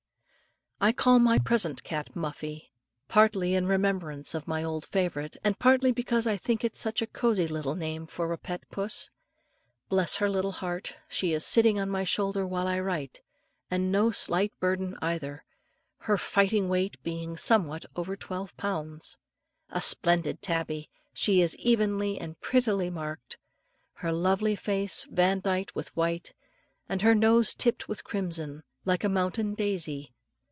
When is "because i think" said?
5.91-6.63